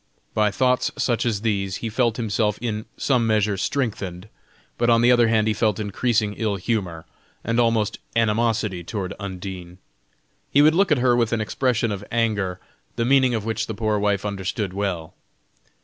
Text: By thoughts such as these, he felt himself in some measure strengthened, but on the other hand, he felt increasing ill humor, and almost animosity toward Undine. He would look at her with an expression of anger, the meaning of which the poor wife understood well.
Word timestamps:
By 0.33 0.49
thoughts 0.49 0.89
such 0.97 1.27
as 1.27 1.41
these, 1.41 1.75
he 1.75 1.87
felt 1.89 2.17
himself 2.17 2.57
in 2.59 2.85
some 2.97 3.27
measure 3.27 3.55
strengthened, 3.55 4.29
but 4.79 4.89
on 4.89 5.01
the 5.03 5.11
other 5.11 5.27
hand, 5.27 5.45
he 5.47 5.53
felt 5.53 5.79
increasing 5.79 6.33
ill 6.37 6.55
humor, 6.55 7.05
and 7.43 7.59
almost 7.59 7.99
animosity 8.15 8.83
toward 8.83 9.13
Undine. 9.19 9.77
He 10.49 10.63
would 10.63 10.73
look 10.73 10.91
at 10.91 10.97
her 10.97 11.15
with 11.15 11.33
an 11.33 11.39
expression 11.39 11.91
of 11.91 12.03
anger, 12.11 12.59
the 12.95 13.05
meaning 13.05 13.35
of 13.35 13.45
which 13.45 13.67
the 13.67 13.75
poor 13.75 13.99
wife 13.99 14.25
understood 14.25 14.73
well. 14.73 15.13